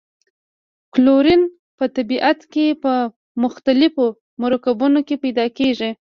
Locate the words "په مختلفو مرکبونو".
2.83-4.99